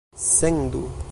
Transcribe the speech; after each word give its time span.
sendu 0.15 0.91